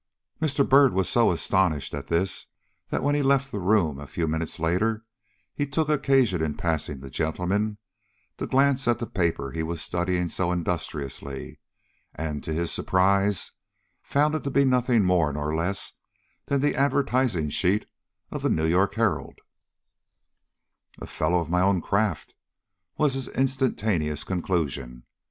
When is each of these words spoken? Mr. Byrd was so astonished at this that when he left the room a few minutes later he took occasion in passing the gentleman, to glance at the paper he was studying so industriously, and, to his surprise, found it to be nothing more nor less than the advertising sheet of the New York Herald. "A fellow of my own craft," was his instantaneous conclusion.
Mr. 0.41 0.67
Byrd 0.67 0.93
was 0.93 1.07
so 1.07 1.29
astonished 1.31 1.93
at 1.93 2.07
this 2.07 2.47
that 2.89 3.03
when 3.03 3.13
he 3.13 3.21
left 3.21 3.51
the 3.51 3.59
room 3.59 3.99
a 3.99 4.07
few 4.07 4.27
minutes 4.27 4.57
later 4.59 5.05
he 5.53 5.67
took 5.67 5.89
occasion 5.89 6.41
in 6.41 6.55
passing 6.57 7.01
the 7.01 7.11
gentleman, 7.11 7.77
to 8.37 8.47
glance 8.47 8.87
at 8.87 8.97
the 8.97 9.05
paper 9.05 9.51
he 9.51 9.61
was 9.61 9.79
studying 9.79 10.27
so 10.27 10.51
industriously, 10.51 11.59
and, 12.15 12.43
to 12.43 12.51
his 12.51 12.71
surprise, 12.71 13.51
found 14.01 14.33
it 14.33 14.43
to 14.43 14.49
be 14.49 14.65
nothing 14.65 15.03
more 15.05 15.31
nor 15.31 15.55
less 15.55 15.93
than 16.47 16.61
the 16.61 16.73
advertising 16.73 17.51
sheet 17.51 17.85
of 18.31 18.41
the 18.41 18.49
New 18.49 18.65
York 18.65 18.95
Herald. 18.95 19.37
"A 20.97 21.05
fellow 21.05 21.37
of 21.41 21.47
my 21.51 21.61
own 21.61 21.79
craft," 21.79 22.33
was 22.97 23.13
his 23.13 23.27
instantaneous 23.27 24.23
conclusion. 24.23 25.03